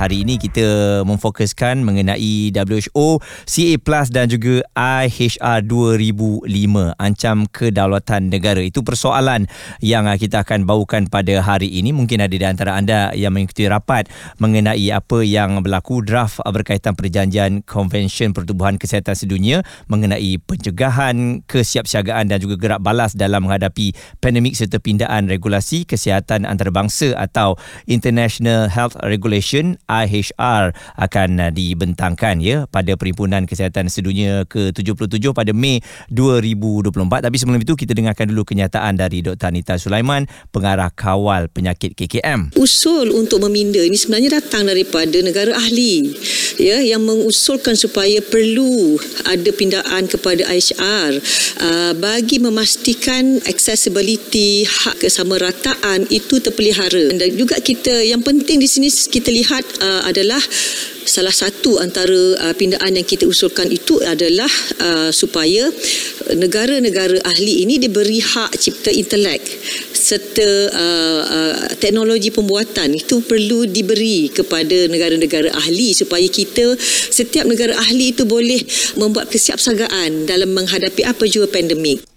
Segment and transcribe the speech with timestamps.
[0.00, 6.48] Hari ini kita memfokuskan mengenai WHO, CA Plus dan juga IHR 2005
[6.96, 8.64] ancam kedaulatan negara.
[8.64, 9.44] Itu persoalan
[9.84, 11.92] yang kita akan bawakan pada hari ini.
[11.92, 14.08] Mungkin ada di antara anda yang mengikuti rapat
[14.40, 22.40] mengenai apa yang berlaku draft berkaitan perjanjian Konvensyen Pertubuhan Kesihatan Sedunia mengenai pencegahan, kesiapsiagaan dan
[22.40, 23.92] juga gerak balas dalam menghadapi
[24.24, 32.70] pandemik serta pindaan regulasi kesihatan antarabangsa atau International Health Regulation IHR akan uh, dibentangkan ya
[32.70, 35.82] pada Perhimpunan Kesihatan Sedunia ke-77 pada Mei
[36.14, 39.50] 2024 tapi sebelum itu kita dengarkan dulu kenyataan dari Dr.
[39.50, 46.14] Anita Sulaiman pengarah kawal penyakit KKM usul untuk meminda ini sebenarnya datang daripada negara ahli
[46.60, 51.12] ya yang mengusulkan supaya perlu ada pindaan kepada IHR
[51.64, 57.16] uh, bagi memastikan accessibility hak kesamarataan itu terpelihara.
[57.16, 60.40] Dan juga kita yang penting di sini kita lihat uh, adalah
[61.04, 64.50] salah satu antara uh, pindaan yang kita usulkan itu adalah
[64.82, 65.68] uh, supaya
[66.36, 69.40] negara-negara ahli ini diberi hak cipta intelek
[69.94, 76.74] serta uh, uh, teknologi pembuatan itu perlu diberi kepada negara-negara ahli supaya kita
[77.14, 78.60] setiap negara ahli itu boleh
[78.98, 82.09] membuat kesiapsagaan dalam menghadapi apa jua pandemik.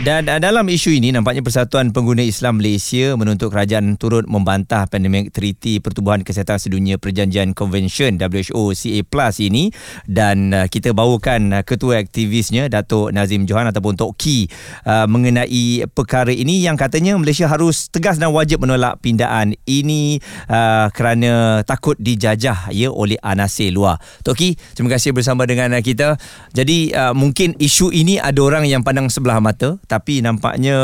[0.00, 5.28] Dan uh, dalam isu ini nampaknya Persatuan Pengguna Islam Malaysia menuntut kerajaan turut membantah pandemik
[5.28, 9.68] Treaty Pertubuhan Kesihatan Sedunia Perjanjian Convention WHO CA Plus ini
[10.08, 14.48] dan uh, kita bawakan uh, ketua aktivisnya Datuk Nazim Johan ataupun Tok Ki
[14.88, 20.16] uh, mengenai perkara ini yang katanya Malaysia harus tegas dan wajib menolak pindaan ini
[20.48, 24.00] uh, kerana takut dijajah ya oleh anasir luar.
[24.24, 26.16] Tok Ki, terima kasih bersama dengan kita.
[26.56, 30.78] Jadi uh, mungkin isu ini ada orang yang pandang sebelah mata tapi nampaknya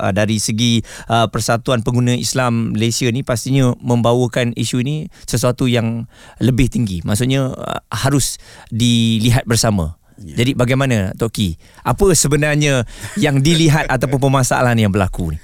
[0.00, 0.80] uh, dari segi
[1.12, 6.08] uh, Persatuan Pengguna Islam Malaysia ni pastinya membawakan isu ini sesuatu yang
[6.40, 7.04] lebih tinggi.
[7.04, 8.40] Maksudnya uh, harus
[8.72, 10.00] dilihat bersama.
[10.16, 10.40] Ya.
[10.40, 11.60] Jadi bagaimana Toki?
[11.84, 12.88] Apa sebenarnya
[13.20, 15.38] yang dilihat ataupun permasalahan yang berlaku ni?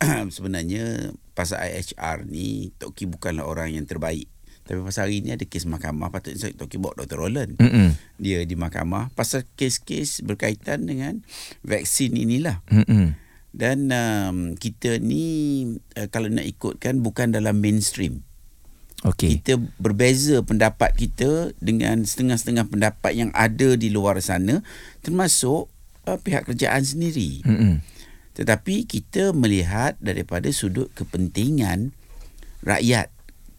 [0.34, 4.26] sebenarnya pasal IHR ni Toki bukanlah orang yang terbaik
[4.70, 7.18] tapi pasal hari ni ada kes mahkamah patutnya saya talking about Dr.
[7.18, 7.58] Roland.
[7.58, 7.98] Mm-mm.
[8.22, 11.26] Dia di mahkamah pasal kes-kes berkaitan dengan
[11.66, 12.62] vaksin inilah.
[12.70, 13.18] Mm-mm.
[13.50, 15.66] Dan um, kita ni
[15.98, 18.22] uh, kalau nak ikutkan bukan dalam mainstream.
[19.02, 19.42] Okay.
[19.42, 24.62] Kita berbeza pendapat kita dengan setengah-setengah pendapat yang ada di luar sana
[25.02, 25.66] termasuk
[26.06, 27.42] uh, pihak kerajaan sendiri.
[27.42, 27.82] Mm-mm.
[28.38, 31.90] Tetapi kita melihat daripada sudut kepentingan
[32.62, 33.10] rakyat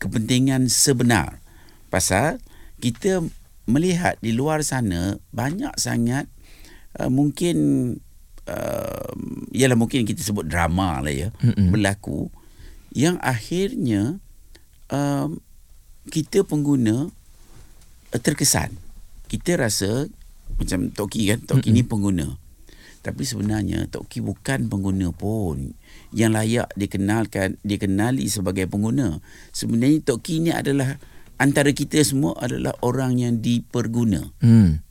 [0.02, 1.38] kepentingan sebenar
[1.94, 2.42] pasal
[2.82, 3.22] kita
[3.70, 6.26] melihat di luar sana banyak sangat
[6.98, 7.58] uh, mungkin
[8.50, 9.14] uh,
[9.54, 11.70] ialah mungkin kita sebut drama lah ya mm-hmm.
[11.70, 12.34] berlaku
[12.92, 14.18] yang akhirnya
[14.90, 15.30] uh,
[16.10, 17.14] kita pengguna
[18.10, 18.74] uh, terkesan
[19.30, 20.10] kita rasa
[20.58, 21.78] macam Toki kan Toki mm-hmm.
[21.78, 22.28] ni pengguna
[23.02, 25.74] tapi sebenarnya Toki bukan pengguna pun
[26.14, 29.18] yang layak dikenalkan dikenali sebagai pengguna.
[29.50, 31.02] Sebenarnya Toki ni adalah
[31.42, 34.30] antara kita semua adalah orang yang diperguna.
[34.46, 34.86] Hmm.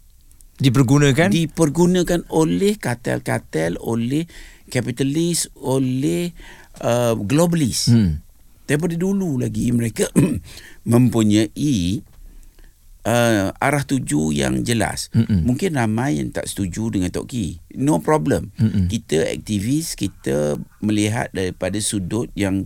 [0.60, 1.32] Dipergunakan?
[1.32, 4.28] Dipergunakan oleh kartel-kartel, oleh
[4.68, 6.34] kapitalis, oleh
[6.82, 7.88] uh, globalis.
[7.88, 8.20] Hmm.
[8.66, 10.10] Daripada dulu lagi mereka
[10.92, 12.02] mempunyai
[13.04, 15.12] uh, arah tuju yang jelas.
[15.12, 15.44] Mm-mm.
[15.44, 17.60] Mungkin ramai yang tak setuju dengan Tok Ki.
[17.76, 18.50] No problem.
[18.56, 18.88] Mm-mm.
[18.88, 22.64] Kita aktivis, kita melihat daripada sudut yang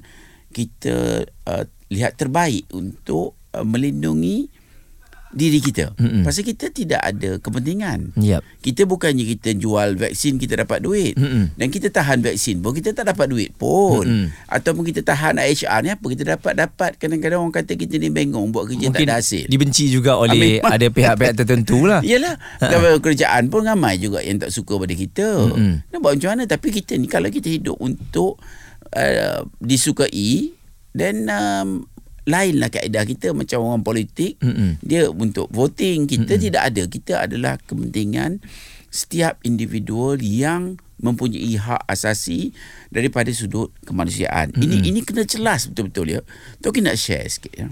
[0.54, 4.53] kita uh, lihat terbaik untuk uh, melindungi
[5.34, 5.92] diri kita.
[5.98, 6.22] Mm-mm.
[6.22, 8.14] Pasal kita tidak ada kepentingan.
[8.16, 8.40] Yep.
[8.62, 11.18] Kita bukannya kita jual vaksin kita dapat duit.
[11.18, 11.52] Mm-mm.
[11.58, 14.06] Dan kita tahan vaksin pun kita tak dapat duit pun.
[14.06, 14.26] Mm-mm.
[14.46, 18.54] Ataupun kita tahan HR ni apa kita dapat dapat kadang-kadang orang kata kita ni bengong
[18.54, 19.44] buat kerja Mungkin tak ada hasil.
[19.50, 20.72] dibenci juga oleh Amin.
[20.72, 22.00] ada pihak-pihak tertentu lah.
[22.14, 22.38] Yalah.
[22.62, 22.96] Ha.
[23.02, 25.26] kerjaan pun ramai juga yang tak suka pada kita.
[25.50, 25.90] Mm-mm.
[25.90, 28.38] Nak buat macam mana tapi kita ni kalau kita hidup untuk
[28.94, 30.54] uh, disukai
[30.94, 31.68] dan um,
[32.24, 34.80] lainlah kaedah kita macam orang politik Mm-mm.
[34.80, 36.44] dia untuk voting kita Mm-mm.
[36.48, 38.40] tidak ada kita adalah kepentingan
[38.88, 42.56] setiap individu yang mempunyai hak asasi
[42.88, 44.64] daripada sudut kemanusiaan Mm-mm.
[44.64, 46.20] ini ini kena jelas betul-betul ya
[46.64, 47.68] tu kita nak share sikit ya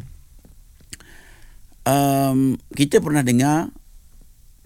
[1.88, 3.72] um, kita pernah dengar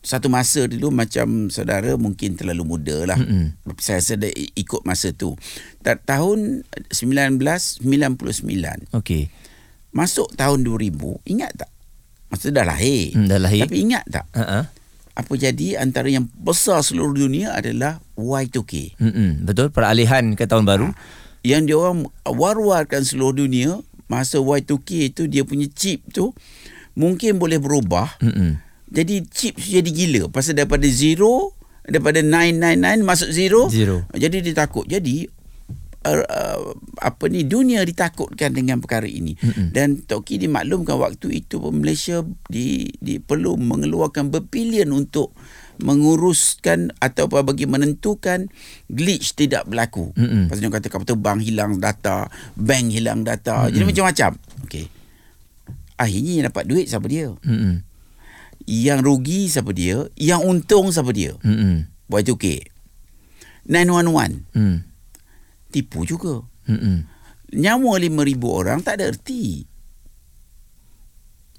[0.07, 3.19] satu masa dulu macam saudara mungkin terlalu muda lah.
[3.19, 3.75] Mm-hmm.
[3.83, 5.35] Saya rasa dah ikut masa tu.
[5.83, 6.63] Tahun
[6.95, 7.83] 1999.
[8.95, 9.27] Okey.
[9.97, 10.93] Masuk tahun 2000,
[11.25, 11.73] ingat tak?
[12.29, 13.17] Masa dah lahir.
[13.17, 13.65] Hmm, dah lahir.
[13.65, 14.29] Tapi ingat tak?
[14.37, 14.69] Uh-huh.
[15.17, 19.01] apa jadi antara yang besar seluruh dunia adalah Y2K.
[19.01, 19.49] Mm-mm.
[19.49, 20.93] Betul peralihan ke tahun baru.
[21.41, 21.99] Yang dia orang
[22.29, 23.81] war-warkan seluruh dunia
[24.13, 26.37] masa Y2K itu dia punya chip tu
[26.93, 28.21] mungkin boleh berubah.
[28.21, 28.61] Mm-mm.
[28.93, 31.57] Jadi chip jadi gila pasal daripada zero
[31.87, 33.73] daripada 999 masuk zero.
[33.73, 34.05] Zero.
[34.13, 34.85] Jadi dia takut.
[34.85, 35.33] Jadi
[36.07, 36.61] uh, uh,
[37.03, 39.75] apa ni dunia ditakutkan dengan perkara ini Mm-mm.
[39.75, 45.35] dan Toki dimaklumkan waktu itu Malaysia di, di perlu mengeluarkan berbilion untuk
[45.77, 48.49] menguruskan atau apa bagi menentukan
[48.89, 50.09] glitch tidak berlaku.
[50.17, 50.49] Mm-mm.
[50.49, 53.69] Pasal dia kata kapal bank hilang data, bank hilang data.
[53.69, 54.41] Jadi macam-macam.
[54.65, 54.87] Okey.
[56.01, 57.29] Akhirnya yang dapat duit siapa dia?
[57.45, 57.85] Mm-mm.
[58.65, 60.09] Yang rugi siapa dia?
[60.17, 61.37] Yang untung siapa dia?
[61.45, 61.85] Mm-mm.
[62.09, 62.73] Y2K.
[63.67, 64.77] 911 Mm.
[65.77, 66.41] Tipu juga.
[66.65, 67.05] Mm-mm.
[67.53, 69.69] Nyawa 5,000 orang tak ada erti.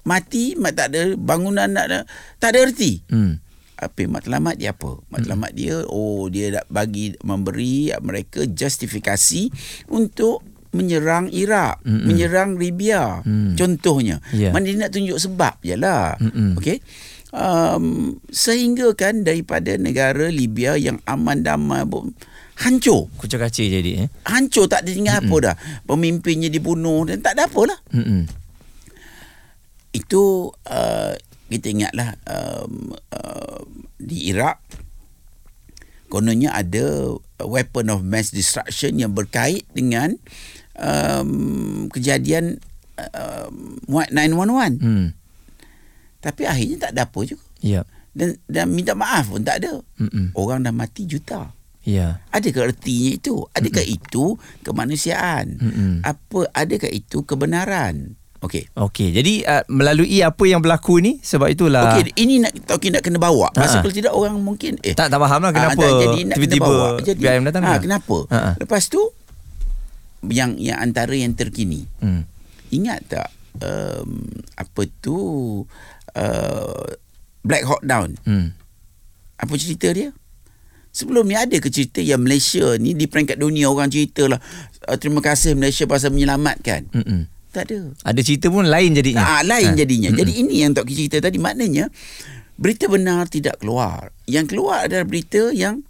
[0.02, 1.98] Mati mat tak ada bangunan tak ada
[2.42, 3.06] tak ada erti.
[3.06, 3.38] Mm.
[3.78, 4.98] Apa matlamat dia apa?
[5.06, 9.54] Matlamat dia oh dia nak bagi memberi mereka justifikasi
[9.86, 12.04] untuk menyerang Iraq, Mm-mm.
[12.04, 13.24] menyerang Libya.
[13.24, 13.56] Mm.
[13.56, 14.20] Contohnya.
[14.36, 14.52] Ya.
[14.52, 16.18] Mana dia nak tunjuk sebab je lah.
[16.20, 16.60] Mm-mm.
[16.60, 16.84] Okey.
[17.28, 21.84] Um, sehingga kan daripada negara Libya yang aman damai
[22.58, 23.06] hancur.
[23.18, 24.08] Kucak kacir jadi eh.
[24.26, 25.54] Hancur tak ada tinggal apa dah.
[25.86, 27.78] Pemimpinnya dibunuh dan tak ada apa lah.
[27.94, 28.26] Mm-mm.
[29.94, 31.14] Itu uh,
[31.48, 33.62] kita ingatlah um, uh,
[33.96, 34.58] di Iraq
[36.08, 37.14] kononnya ada
[37.44, 40.16] weapon of mass destruction yang berkait dengan
[40.80, 42.58] um, kejadian
[43.14, 44.80] um, 911.
[44.82, 45.06] Mm.
[46.18, 47.44] Tapi akhirnya tak ada apa juga.
[47.62, 47.82] Ya.
[48.16, 49.78] Dan dan minta maaf pun tak ada.
[50.00, 50.34] Mm-mm.
[50.34, 51.54] Orang dah mati juta.
[51.88, 52.20] Ya.
[52.28, 53.48] Adakah ertinya itu?
[53.56, 53.96] Adakah Mm-mm.
[53.96, 54.24] itu
[54.60, 55.56] kemanusiaan?
[55.56, 55.92] Mm-mm.
[56.04, 58.12] Apa adakah itu kebenaran?
[58.38, 58.70] Okey.
[58.76, 63.02] Okey, jadi uh, melalui apa yang berlaku ni sebab itulah Okey, ini nak okey nak
[63.02, 63.50] kena bawa.
[63.56, 63.64] Ha.
[63.64, 66.36] Pasal kalau tidak orang mungkin eh tak tak faham lah ah, kenapa tak, jadi nak
[66.36, 66.88] kena tiba-tiba bawa.
[67.02, 67.88] Jadi, BIM datang ha, ke?
[67.88, 68.18] kenapa?
[68.30, 68.38] Ha.
[68.60, 69.02] Lepas tu
[70.28, 71.88] yang yang antara yang terkini.
[71.98, 72.22] Hmm.
[72.70, 74.22] Ingat tak um,
[74.54, 75.16] apa tu
[76.14, 76.86] uh,
[77.42, 78.14] Black Hawk Down?
[78.22, 78.54] Hmm.
[79.40, 80.14] Apa cerita dia?
[80.92, 84.40] Sebelum ni ada ke cerita yang Malaysia ni di peringkat dunia orang cerita lah
[84.88, 86.88] uh, terima kasih Malaysia pasal menyelamatkan.
[86.90, 87.28] Mm-mm.
[87.48, 87.80] Tak ada.
[88.04, 89.40] Ada cerita pun lain jadinya.
[89.40, 89.78] Ah, lain Ha.
[89.78, 90.10] jadinya.
[90.12, 90.20] Mm-mm.
[90.20, 91.88] Jadi ini yang Ki cerita tadi maknanya
[92.60, 94.12] berita benar tidak keluar.
[94.28, 95.80] Yang keluar adalah berita yang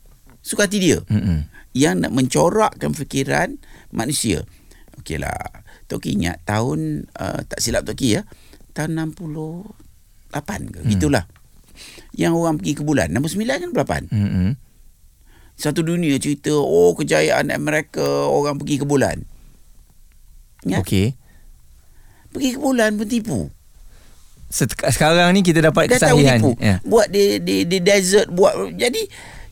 [0.43, 0.99] suka hati dia.
[1.11, 1.51] Mm-mm.
[1.75, 3.59] Yang nak mencorakkan fikiran
[3.91, 4.47] manusia.
[5.03, 5.67] Okeylah.
[5.89, 8.23] Tok Ki ingat tahun uh, tak silap Tok Ki ya.
[8.77, 10.81] Tahun 68 ke.
[10.85, 10.91] Hmm.
[10.95, 11.25] Gitulah.
[12.15, 13.09] Yang orang pergi ke bulan.
[13.15, 13.71] 69 kan
[14.11, 14.15] 8?
[14.15, 14.51] Mm-mm.
[15.59, 19.27] Satu dunia cerita oh kejayaan Amerika orang pergi ke bulan.
[20.63, 20.87] Ingat?
[20.87, 21.07] Okey.
[22.31, 23.41] Pergi ke bulan pun tipu.
[24.49, 26.39] Sekarang ni kita dapat Dah tahu kesahihan.
[26.41, 26.51] tipu.
[26.63, 26.77] Ya.
[26.87, 29.03] Buat di, di, di desert buat jadi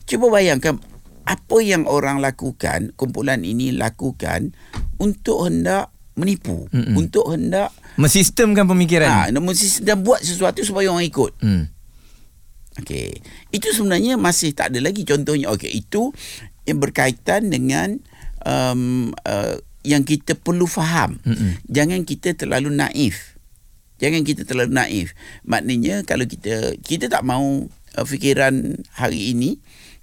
[0.07, 0.79] cuba bayangkan
[1.27, 4.55] apa yang orang lakukan, kumpulan ini lakukan
[4.97, 6.95] untuk hendak menipu, Mm-mm.
[6.97, 7.69] untuk hendak
[7.99, 9.09] Mensistemkan ha, pemikiran.
[9.37, 11.35] mesti dan buat sesuatu supaya orang ikut.
[11.43, 11.67] Hmm.
[12.81, 13.21] Okey.
[13.49, 15.49] Itu sebenarnya masih tak ada lagi contohnya.
[15.53, 16.13] Okey, itu
[16.67, 17.97] yang berkaitan dengan
[18.43, 19.57] um, uh,
[19.87, 21.17] yang kita perlu faham.
[21.23, 21.63] Mm-mm.
[21.71, 23.39] Jangan kita terlalu naif.
[23.97, 25.17] Jangan kita terlalu naif.
[25.47, 29.57] Maknanya kalau kita kita tak mau uh, fikiran hari ini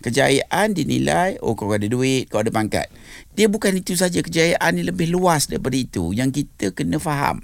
[0.04, 2.90] kejayaan dinilai oh kau ada duit, kau ada pangkat.
[3.38, 7.40] Dia bukan itu saja kejayaan ni lebih luas daripada itu yang kita kena faham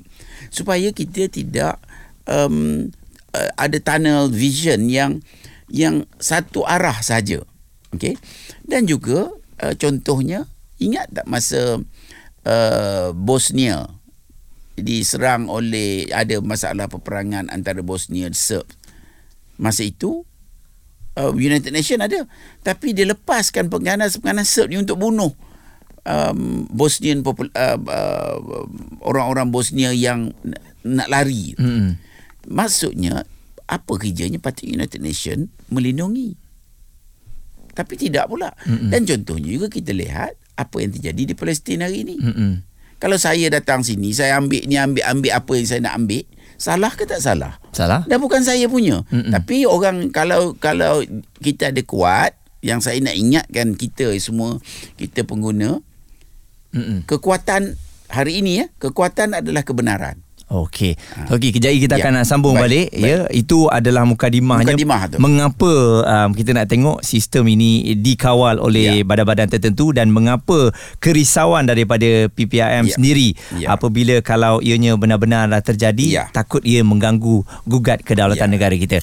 [0.52, 1.80] supaya kita tidak
[2.28, 2.88] um,
[3.34, 5.20] uh, ada tunnel vision yang
[5.70, 7.42] yang satu arah saja.
[7.94, 8.18] Okey.
[8.66, 9.30] Dan juga
[9.62, 10.46] uh, contohnya
[10.78, 11.78] ingat tak masa
[12.46, 13.86] uh, Bosnia
[14.80, 18.66] diserang oleh ada masalah peperangan antara Bosnia dan Serb.
[19.60, 20.24] Masa itu
[21.20, 22.24] uh, United Nation ada
[22.64, 25.36] tapi dia lepaskan pengganas-pengganas Serb ni untuk bunuh
[26.08, 28.36] um, Bosnian popul- uh, uh,
[29.04, 31.52] orang-orang Bosnia yang n- nak lari.
[31.60, 32.00] Mm-mm.
[32.48, 33.26] Maksudnya
[33.70, 36.34] apa kerjanya patut United Nation melindungi.
[37.70, 38.50] Tapi tidak pula.
[38.66, 38.90] Mm-mm.
[38.90, 42.16] Dan contohnya juga kita lihat apa yang terjadi di Palestin hari ini.
[42.18, 42.52] Mm-mm.
[43.00, 46.20] Kalau saya datang sini, saya ambil ni ambil ambil apa yang saya nak ambil,
[46.60, 47.56] salah ke tak salah?
[47.72, 48.04] Salah?
[48.04, 49.06] Dah bukan saya punya.
[49.08, 49.32] Mm-mm.
[49.32, 51.00] Tapi orang kalau kalau
[51.40, 54.60] kita ada kuat, yang saya nak ingatkan kita semua
[55.00, 55.80] kita pengguna,
[56.76, 57.08] Mm-mm.
[57.08, 57.80] kekuatan
[58.12, 60.20] hari ini ya, kekuatan adalah kebenaran.
[60.50, 60.98] Okey.
[61.30, 62.02] Okey, kejap kita Ya.
[62.02, 63.30] akan nak sambung Baik, balik ya.
[63.30, 64.66] Itu adalah mukadimahnya.
[64.74, 65.16] Mukadimah tu.
[65.22, 69.06] Mengapa um, kita nak tengok sistem ini dikawal oleh Ya.
[69.06, 72.94] badan-badan tertentu dan mengapa kerisauan daripada PPIM Ya.
[72.98, 73.78] sendiri Ya.
[73.78, 76.24] apabila kalau ianya benar-benar terjadi Ya.
[76.34, 78.54] takut ia mengganggu gugat kedaulatan Ya.
[78.58, 78.98] negara kita.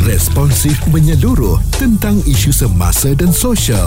[0.00, 3.86] responsif menyeluruh tentang isu semasa dan sosial.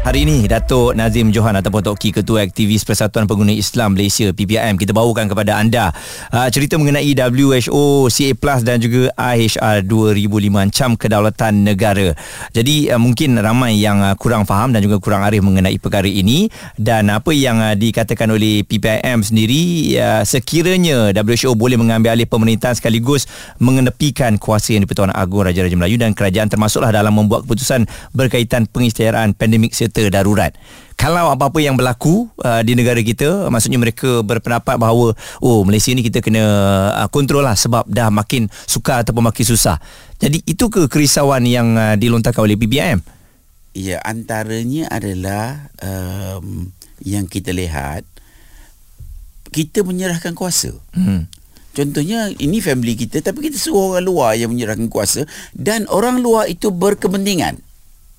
[0.00, 4.80] Hari ini Datuk Nazim Johan ataupun Tok Ki Ketua Aktivis Persatuan Pengguna Islam Malaysia PPIM
[4.80, 5.92] kita bawakan kepada anda
[6.32, 12.16] uh, cerita mengenai WHO CA Plus dan juga IHR 2005 ancam kedaulatan negara.
[12.56, 16.48] Jadi uh, mungkin ramai yang uh, kurang faham dan juga kurang arif mengenai perkara ini
[16.80, 19.92] dan apa yang dikatakan oleh PPIM sendiri
[20.24, 23.28] sekiranya WHO boleh mengambil alih pemerintahan sekaligus
[23.60, 27.84] mengenepikan kuasa yang di-Pertuan Agong Raja-Raja Melayu dan kerajaan termasuklah dalam membuat keputusan
[28.16, 30.54] berkaitan pengisytiharan pandemik serta darurat.
[31.00, 36.04] Kalau apa-apa yang berlaku uh, di negara kita, maksudnya mereka berpendapat bahawa oh Malaysia ni
[36.04, 36.44] kita kena
[36.92, 39.80] uh, kontrol lah sebab dah makin sukar ataupun makin susah.
[40.20, 43.00] Jadi itu ke kerisauan yang uh, dilontarkan oleh PBIM?
[43.72, 46.68] Ya, antaranya adalah um,
[47.00, 48.04] yang kita lihat
[49.50, 50.76] kita menyerahkan kuasa.
[50.92, 51.26] Hmm.
[51.70, 55.22] Contohnya ini family kita tapi kita suruh orang luar yang menyerahkan kuasa
[55.54, 57.62] dan orang luar itu berkepentingan.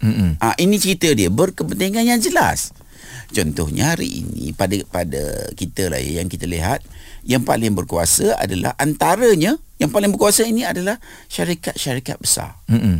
[0.01, 0.41] Mm-hmm.
[0.41, 2.74] Ah ini cerita dia berkepentingan yang jelas.
[3.31, 6.84] Contohnya hari ini pada pada kita lah yang kita lihat
[7.24, 11.00] yang paling berkuasa adalah antaranya yang paling berkuasa ini adalah
[11.31, 12.58] syarikat-syarikat besar.
[12.67, 12.98] Mm-hmm.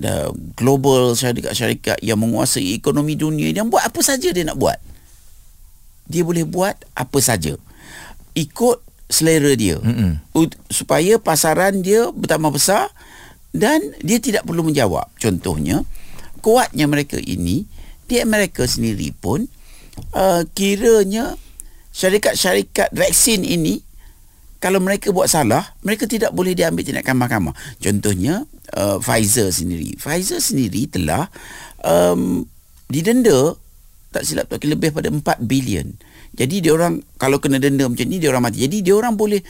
[0.00, 4.80] The global syarikat-syarikat yang menguasai ekonomi dunia yang buat apa saja dia nak buat.
[6.08, 7.54] Dia boleh buat apa saja.
[8.34, 8.80] Ikut
[9.12, 9.76] selera dia.
[9.78, 10.42] Mm-hmm.
[10.72, 12.88] Supaya pasaran dia bertambah besar
[13.52, 15.12] dan dia tidak perlu menjawab.
[15.20, 15.84] Contohnya,
[16.42, 17.64] kuatnya mereka ini
[18.10, 19.46] di Amerika sendiri pun
[20.12, 21.38] uh, kiranya
[21.94, 23.80] syarikat-syarikat vaksin ini
[24.58, 28.44] kalau mereka buat salah mereka tidak boleh diambil tindakan mahkamah contohnya
[28.76, 29.96] uh, Pfizer sendiri.
[29.96, 31.28] Pfizer sendiri telah
[31.84, 32.44] um,
[32.88, 33.56] didenda
[34.12, 35.88] tak silap tak lebih pada 4 bilion.
[36.36, 38.60] Jadi dia orang kalau kena denda macam ni dia orang mati.
[38.64, 39.40] Jadi dia orang boleh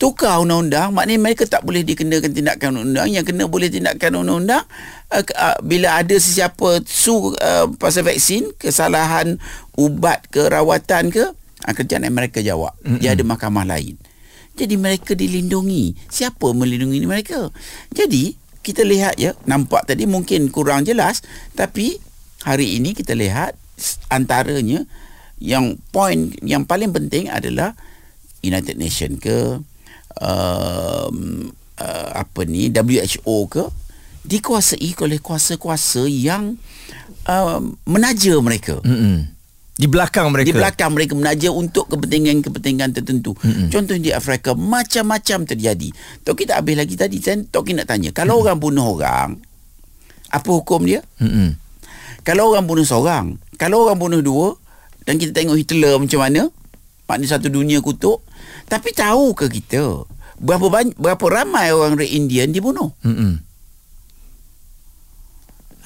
[0.00, 3.08] tukar undang-undang maknanya mereka tak boleh dikenakan tindakan undang-undang.
[3.12, 4.64] Yang kena boleh tindakan undang-undang
[5.12, 9.36] uh, uh, bila ada sesiapa su uh, pasal vaksin kesalahan
[9.76, 12.72] ubat ke rawatan ke uh, kerjaan mereka jawab.
[12.80, 12.98] Mm-hmm.
[13.04, 14.00] dia ada mahkamah lain.
[14.56, 15.94] Jadi mereka dilindungi.
[16.08, 17.52] Siapa melindungi mereka?
[17.92, 21.24] Jadi kita lihat ya nampak tadi mungkin kurang jelas
[21.56, 21.96] tapi
[22.44, 23.56] hari ini kita lihat
[24.12, 24.84] antaranya
[25.40, 27.72] yang poin yang paling penting adalah
[28.44, 29.64] United Nation ke
[30.18, 33.64] um, uh, apa ni WHO ke
[34.20, 36.60] dikuasai oleh kuasa-kuasa yang
[37.26, 38.78] uh, menaja mereka.
[38.84, 39.26] Mm-mm.
[39.80, 40.46] Di belakang mereka.
[40.52, 43.32] Di belakang mereka menaja untuk kepentingan-kepentingan tertentu.
[43.40, 43.72] Mm-mm.
[43.72, 45.88] Contoh di Afrika macam-macam terjadi.
[46.20, 47.16] Tok kita habis lagi tadi
[47.48, 48.44] tok nak tanya, kalau Mm-mm.
[48.44, 49.30] orang bunuh orang
[50.30, 51.00] apa hukum dia?
[51.18, 51.56] Mm-mm.
[52.20, 54.48] Kalau orang bunuh seorang, kalau orang bunuh dua
[55.08, 56.42] dan kita tengok Hitler macam mana?
[57.10, 58.22] Maknanya satu dunia kutuk.
[58.70, 60.06] Tapi tahukah kita
[60.38, 62.94] berapa banyak berapa ramai orang Red Indian dibunuh?
[63.02, 63.42] Hmm.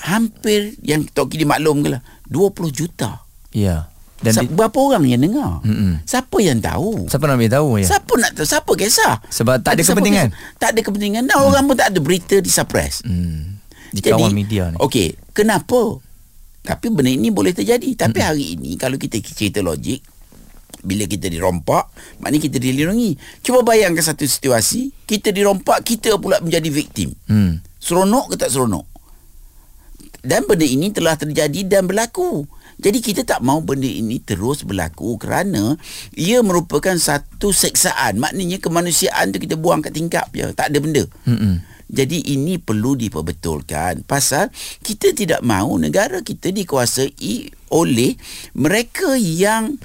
[0.04, 3.24] Hampir yang Tok Kidi maklum ke lah 20 juta.
[3.56, 3.88] Ya.
[4.20, 5.60] Dan Sa- di- berapa orang yang dengar?
[5.64, 6.00] Mm-mm.
[6.04, 7.08] Siapa yang tahu?
[7.08, 7.86] Siapa nak tahu ya?
[7.88, 8.46] Siapa nak tahu?
[8.48, 9.14] Siapa kisah?
[9.28, 10.28] Sebab tak ada kepentingan.
[10.32, 10.56] Kisah?
[10.60, 11.22] Tak ada kepentingan.
[11.28, 11.44] Dan mm.
[11.44, 13.04] orang pun tak ada berita di suppress.
[13.04, 13.60] Mm.
[13.92, 14.76] Di kawan media ni.
[14.80, 16.00] Okey, kenapa?
[16.64, 17.84] Tapi benda ini boleh terjadi.
[17.96, 18.28] Tapi Mm-mm.
[18.32, 20.00] hari ini kalau kita cerita logik,
[20.84, 23.16] bila kita dirompak maknanya kita dilindungi.
[23.40, 27.10] Cuba bayangkan satu situasi kita dirompak kita pula menjadi victim.
[27.26, 27.64] Hmm.
[27.80, 28.86] seronok ke tak seronok?
[30.24, 32.48] Dan benda ini telah terjadi dan berlaku.
[32.80, 35.76] Jadi kita tak mau benda ini terus berlaku kerana
[36.16, 40.48] ia merupakan satu seksaan maknanya kemanusiaan tu kita buang kat tingkap je.
[40.56, 41.04] Tak ada benda.
[41.28, 41.60] Hmm.
[41.84, 44.48] Jadi ini perlu diperbetulkan pasal
[44.80, 48.16] kita tidak mahu negara kita dikuasai oleh
[48.56, 49.76] mereka yang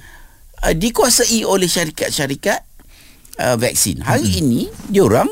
[0.63, 2.61] uh, dikuasai oleh syarikat-syarikat
[3.39, 4.03] uh, vaksin.
[4.03, 4.41] Hari hmm.
[4.43, 4.61] ini
[4.91, 5.29] diorang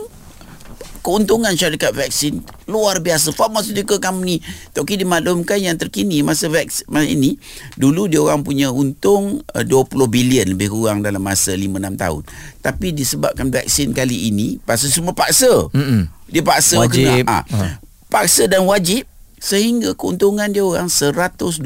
[1.03, 3.31] keuntungan syarikat vaksin luar biasa.
[3.31, 4.43] Pharmaceutical company
[4.75, 7.39] Toki dimaklumkan yang terkini masa vaksin ini
[7.79, 12.22] dulu dia orang punya untung uh, 20 bilion lebih kurang dalam masa 5 6 tahun.
[12.60, 15.72] Tapi disebabkan vaksin kali ini pasal semua paksa.
[15.72, 16.12] Hmm.
[16.27, 17.07] Dia paksa wajib.
[17.07, 17.24] kena.
[17.24, 17.39] Ha.
[17.48, 17.67] Ha.
[18.07, 19.07] Paksa dan wajib
[19.38, 21.62] sehingga keuntungan dia orang 120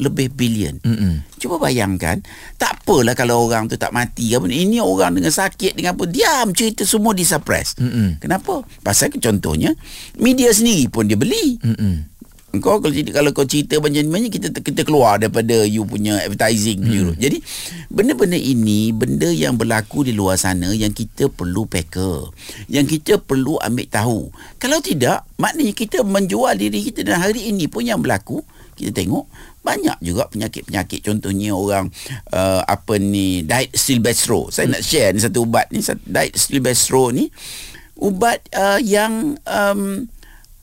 [0.00, 0.80] lebih bilion.
[0.80, 1.24] Mm-mm.
[1.36, 2.24] Cuba bayangkan,
[2.56, 6.54] tak apalah kalau orang tu tak mati apa ini orang dengan sakit dengan apa diam
[6.56, 7.76] cerita semua disuppress.
[7.76, 8.22] Mm-mm.
[8.22, 8.64] Kenapa?
[8.80, 9.76] Pasal contohnya
[10.16, 11.60] media sendiri pun dia beli.
[11.60, 12.11] Mm-mm.
[12.60, 17.16] Kau kalau cerita, kalau kau cerita banyak-banyak kita kita keluar daripada you punya advertising hmm.
[17.16, 17.40] Jadi
[17.88, 22.28] benda-benda ini benda yang berlaku di luar sana yang kita perlu peka.
[22.68, 24.20] Yang kita perlu ambil tahu.
[24.60, 28.44] Kalau tidak, maknanya kita menjual diri kita dan hari ini pun yang berlaku
[28.76, 29.28] kita tengok
[29.62, 31.86] banyak juga penyakit-penyakit contohnya orang
[32.34, 37.14] uh, apa ni diet silvestro saya nak share ni satu ubat ni satu diet silvestro
[37.14, 37.30] ni
[38.02, 40.10] ubat uh, yang um,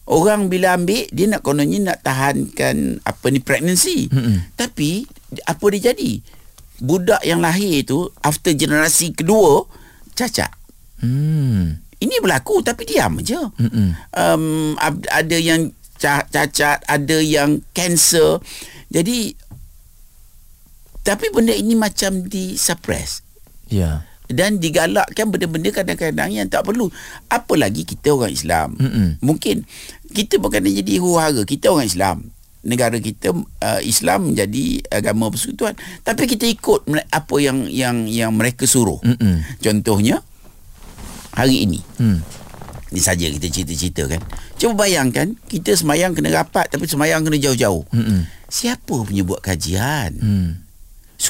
[0.09, 4.49] orang bila ambil dia nak kononnya nak tahankan apa ni pregnancy Mm-mm.
[4.53, 5.05] tapi
[5.45, 6.19] apa dia jadi
[6.79, 9.69] budak yang lahir tu after generasi kedua
[10.13, 10.49] cacat
[10.99, 11.79] Hmm.
[11.95, 13.95] ini berlaku tapi diam je Mm-mm.
[14.11, 14.75] um,
[15.07, 18.43] ada yang ca- cacat, ada yang kanser.
[18.87, 19.31] Jadi
[21.01, 23.23] tapi benda ini macam di suppress
[23.69, 24.03] Ya.
[24.29, 26.93] Dan digalakkan benda-benda kadang-kadang yang tak perlu.
[27.27, 28.77] Apa lagi kita orang Islam.
[28.77, 29.07] Mm-mm.
[29.25, 29.65] Mungkin
[30.13, 32.17] kita bukan jadi huru-hara, kita orang Islam.
[32.59, 38.67] Negara kita uh, Islam menjadi agama persekutuan, tapi kita ikut apa yang yang yang mereka
[38.67, 38.99] suruh.
[38.99, 39.41] Mm-mm.
[39.63, 40.21] Contohnya
[41.33, 42.19] hari ini Hmm.
[42.89, 44.21] Ni saja kita cerita-cerita kan.
[44.57, 47.85] Cuba bayangkan kita semayang kena rapat tapi semayang kena jauh-jauh.
[47.95, 48.27] Mm-mm.
[48.49, 50.19] Siapa punya buat kajian?
[50.19, 50.51] Hmm.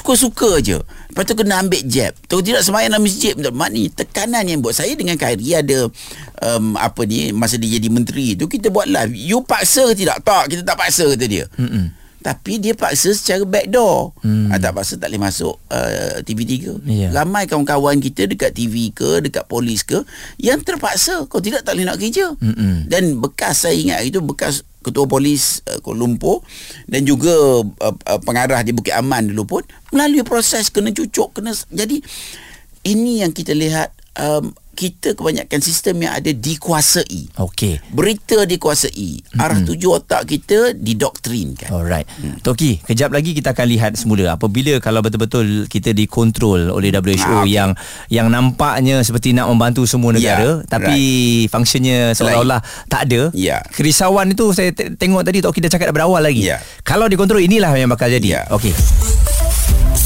[0.00, 0.80] Suka-suka je.
[0.80, 2.16] Lepas tu kena ambil jab.
[2.24, 3.36] Kalau tidak semayang dalam masjid.
[3.36, 4.72] Maknanya tekanan yang buat.
[4.72, 5.92] Saya dengan Khairi ada
[6.40, 9.12] um, apa ni masa dia jadi menteri tu kita buat live.
[9.12, 10.24] You paksa ke tidak?
[10.24, 11.44] Tak, kita tak paksa kata dia.
[11.60, 11.92] Mm-mm.
[12.20, 14.12] Tapi dia paksa secara backdoor.
[14.24, 14.52] Hmm.
[14.52, 16.80] Tak paksa tak boleh masuk uh, TV3.
[16.84, 17.08] Ya.
[17.12, 20.04] Ramai kawan-kawan kita dekat TV ke, dekat polis ke
[20.36, 21.28] yang terpaksa.
[21.28, 22.32] Kalau tidak tak boleh nak kerja.
[22.40, 22.88] Mm-mm.
[22.88, 26.40] Dan bekas saya ingat itu bekas ketua polis uh, Kuala Lumpur
[26.88, 27.32] dan juga
[27.64, 32.00] uh, uh, pengarah di Bukit Aman dulu pun melalui proses kena cucuk kena jadi
[32.84, 37.36] ini yang kita lihat um, kita kebanyakan sistem yang ada dikuasai.
[37.36, 37.78] Okey.
[37.90, 39.36] Berita dikuasai.
[39.36, 41.68] Arah tuju otak kita didoktrinkan.
[41.68, 42.08] Alright.
[42.16, 42.40] Hmm.
[42.40, 47.42] Toki, kejap lagi kita akan lihat semula apabila kalau betul-betul kita dikontrol oleh WHO Ah,
[47.42, 47.52] okey.
[47.52, 47.70] yang
[48.08, 50.98] yang nampaknya seperti nak membantu semua negara Ya, tapi
[51.46, 53.28] fungsinya seolah-olah tak ada.
[53.32, 53.60] Ya.
[53.66, 56.46] Kerisauan itu saya te- tengok tadi Toki dah cakap daripada awal lagi.
[56.46, 56.62] Ya.
[56.80, 58.24] Kalau dikontrol inilah yang bakal jadi.
[58.24, 58.40] Ya.
[58.48, 58.72] Okey.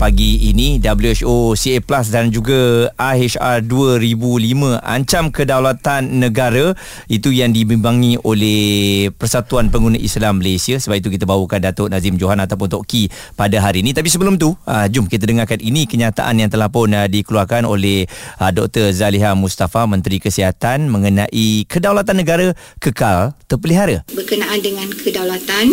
[0.00, 6.72] Pagi ini WHO CA Plus dan juga IHR 2005 ancam kedaulatan negara
[7.04, 10.80] itu yang dibimbangi oleh Persatuan Pengguna Islam Malaysia.
[10.80, 13.92] Sebab itu kita bawakan Datuk Nazim Johan ataupun Tok Ki pada hari ini.
[13.92, 18.08] Tapi sebelum tu uh, jom kita dengarkan ini kenyataan yang telah pun uh, dikeluarkan oleh
[18.40, 24.08] uh, Dr Zaliha Mustafa Menteri Kesihatan mengenai kedaulatan negara kekal terpelihara.
[24.16, 25.68] Berkenaan dengan kedaulatan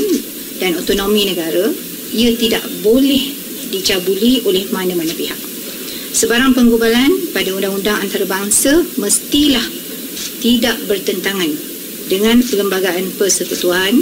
[0.60, 1.72] dan otonomi negara,
[2.12, 3.37] ia tidak boleh
[3.70, 5.38] dicabuli oleh mana-mana pihak.
[6.18, 9.64] Sebarang penggubalan pada undang-undang antarabangsa mestilah
[10.42, 11.52] tidak bertentangan
[12.08, 14.00] dengan perlembagaan persekutuan,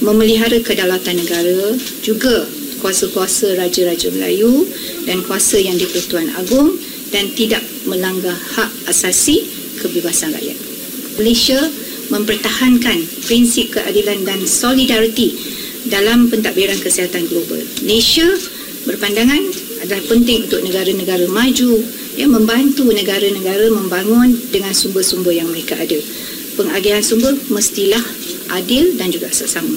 [0.00, 2.48] memelihara kedaulatan negara, juga
[2.80, 4.66] kuasa-kuasa Raja-Raja Melayu
[5.04, 6.74] dan kuasa yang di-Pertuan Agong
[7.12, 9.46] dan tidak melanggar hak asasi
[9.80, 10.58] kebebasan rakyat.
[11.20, 11.60] Malaysia
[12.10, 15.34] mempertahankan prinsip keadilan dan solidariti
[15.86, 17.62] dalam pentadbiran kesihatan global.
[17.86, 18.26] Malaysia
[18.86, 19.42] berpandangan
[19.82, 21.70] adalah penting untuk negara-negara maju
[22.16, 25.98] yang membantu negara-negara membangun dengan sumber-sumber yang mereka ada.
[26.56, 28.00] Pengagihan sumber mestilah
[28.56, 29.76] adil dan juga seksama.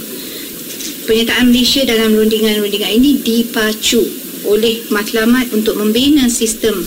[1.04, 4.00] Penyertaan Malaysia dalam rundingan-rundingan ini dipacu
[4.48, 6.80] oleh matlamat untuk membina sistem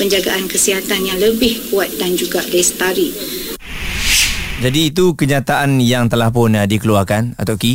[0.00, 3.12] penjagaan kesihatan yang lebih kuat dan juga lestari.
[4.62, 7.72] Jadi itu kenyataan yang telah pun uh, dikeluarkan Atok Ki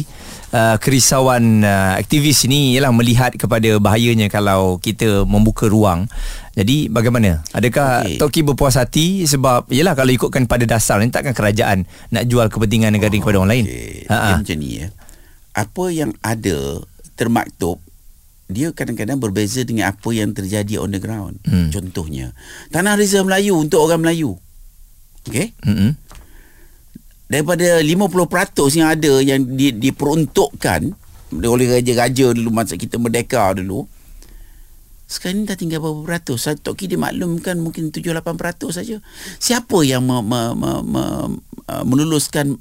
[0.54, 6.10] uh, kerisauan uh, aktivis ini ialah melihat kepada bahayanya kalau kita membuka ruang.
[6.58, 7.46] Jadi bagaimana?
[7.56, 8.16] Adakah okay.
[8.16, 8.20] Okey.
[8.20, 12.52] Tok Ki berpuas hati sebab ialah kalau ikutkan pada dasar ni takkan kerajaan nak jual
[12.52, 13.66] kepentingan negara oh, kepada orang lain.
[13.70, 14.10] Okay.
[14.12, 14.30] Ha, ha.
[14.42, 14.88] macam ni ya.
[15.56, 16.84] Apa yang ada
[17.16, 17.80] termaktub
[18.50, 21.38] dia kadang-kadang berbeza dengan apa yang terjadi on the ground.
[21.46, 21.70] Hmm.
[21.70, 22.34] Contohnya,
[22.74, 24.42] Tanah Reza Melayu untuk orang Melayu.
[25.30, 25.54] Okey?
[25.62, 25.94] Mm-mm.
[27.30, 30.82] Daripada 50% yang ada yang di, diperuntukkan
[31.30, 33.86] oleh raja-raja dulu masa kita merdeka dulu.
[35.10, 36.50] Sekarang ni dah tinggal berapa peratus?
[36.62, 38.98] Tok Ki dia maklumkan mungkin 7-8% saja.
[39.42, 41.04] Siapa yang me, me, me, me,
[41.66, 42.58] uh, meluluskan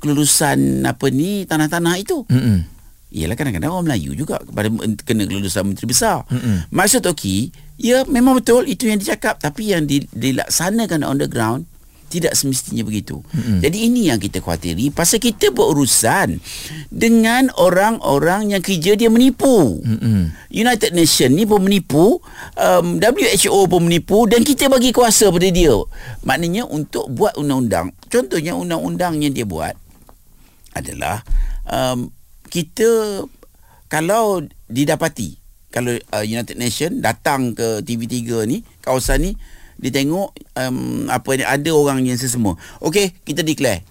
[0.00, 2.24] kelulusan apa ni tanah-tanah itu?
[2.28, 2.68] Mm-mm.
[3.16, 4.68] Ialah kadang-kadang orang Melayu juga kepada
[5.08, 6.28] kena kelulusan menteri besar.
[6.28, 6.68] Mm-mm.
[6.68, 7.48] Maksud Toki,
[7.80, 11.64] ya memang betul itu yang dicakap tapi yang di, dilaksanakan on the ground
[12.06, 13.20] tidak semestinya begitu.
[13.34, 13.60] Mm-mm.
[13.60, 16.38] Jadi ini yang kita khawatiri pasal kita berurusan
[16.88, 19.82] dengan orang-orang yang kerja dia menipu.
[19.82, 20.30] Mm-mm.
[20.50, 22.22] United Nation ni pun menipu,
[22.56, 25.74] um, WHO pun menipu dan kita bagi kuasa pada dia.
[26.22, 29.74] Maknanya untuk buat undang-undang, contohnya undang-undang yang dia buat
[30.76, 31.24] adalah
[31.66, 32.12] um,
[32.52, 33.22] kita
[33.90, 35.38] kalau didapati
[35.70, 39.32] kalau uh, United Nation datang ke TV3 ni kawasan ni
[39.76, 42.56] dia tengok um, apa ni ada orang yang sesama.
[42.80, 43.84] Okey, kita declare.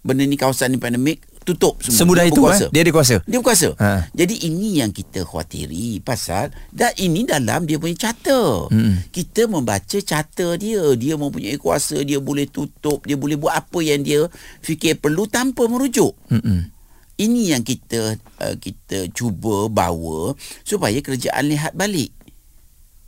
[0.00, 2.04] Benda ni kawasan ni pandemik tutup semua.
[2.04, 2.64] Semudah Dia itu berkuasa.
[2.68, 2.70] eh?
[2.72, 3.16] Dia ada kuasa.
[3.24, 3.68] Dia berkuasa.
[3.76, 3.88] Ha.
[4.12, 8.68] Jadi ini yang kita khawatiri pasal dan ini dalam dia punya charter.
[8.72, 9.08] Mm-mm.
[9.12, 10.84] Kita membaca charter dia.
[10.96, 14.24] Dia mempunyai kuasa, dia boleh tutup, dia boleh buat apa yang dia
[14.64, 16.16] fikir perlu tanpa merujuk.
[16.32, 16.72] Mm-mm.
[17.20, 20.32] Ini yang kita uh, kita cuba bawa
[20.64, 22.16] supaya kerajaan lihat balik.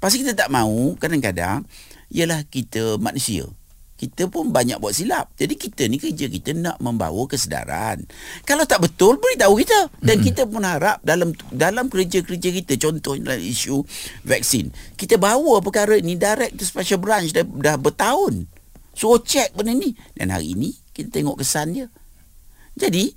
[0.03, 1.63] Pasal kita tak mahu kadang-kadang
[2.11, 3.47] ialah kita manusia.
[3.95, 5.31] Kita pun banyak buat silap.
[5.39, 8.03] Jadi kita ni kerja kita nak membawa kesedaran.
[8.43, 9.95] Kalau tak betul beritahu kita.
[10.03, 10.27] Dan mm-hmm.
[10.27, 13.87] kita pun harap dalam dalam kerja-kerja kita contohnya dalam isu
[14.27, 18.51] vaksin, kita bawa perkara ini direct to special branch dah, dah bertahun.
[18.91, 19.95] Suruh check benda ni.
[20.19, 21.87] Dan hari ini kita tengok kesannya.
[22.75, 23.15] Jadi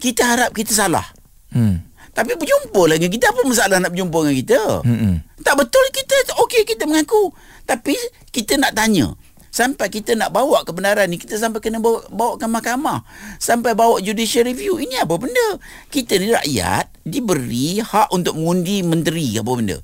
[0.00, 1.12] kita harap kita salah.
[1.52, 1.91] Hmm.
[2.12, 4.60] Tapi berjumpa lah dengan kita Apa masalah nak berjumpa dengan kita?
[4.84, 5.14] Mm-mm.
[5.40, 7.32] Tak betul kita Okey kita mengaku.
[7.64, 7.96] Tapi
[8.28, 9.16] kita nak tanya.
[9.52, 13.04] Sampai kita nak bawa kebenaran ni Kita sampai kena bawa, bawa ke mahkamah.
[13.40, 14.76] Sampai bawa judicial review.
[14.76, 15.56] Ini apa benda?
[15.88, 19.76] Kita ni rakyat Diberi hak untuk mengundi menteri Apa benda?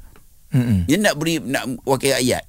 [0.48, 0.84] Mm-mm.
[0.88, 2.44] Dia nak beri Nak wakil rakyat.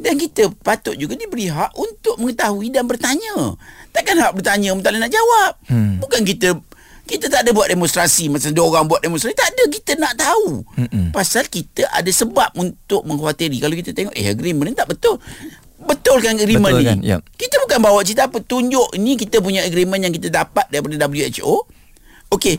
[0.00, 3.56] Dan kita patut juga diberi hak Untuk mengetahui dan bertanya.
[3.92, 5.52] Takkan hak bertanya Tak boleh nak jawab.
[5.68, 5.96] Hmm.
[6.00, 6.60] Bukan kita
[7.04, 9.36] kita tak ada buat demonstrasi Macam dia orang buat demonstrasi.
[9.36, 9.62] Tak ada.
[9.68, 10.64] Kita nak tahu.
[10.80, 11.12] Mm-mm.
[11.12, 15.20] Pasal kita ada sebab Untuk mengkhawatiri Kalau kita tengok Eh agreement ni tak betul.
[15.84, 16.88] Betul kan agreement Betul ni?
[16.88, 17.20] kan, yep.
[17.36, 18.40] Kita bukan bawa cerita apa.
[18.40, 21.68] Tunjuk Ni kita punya agreement Yang kita dapat Daripada WHO
[22.32, 22.56] Okey.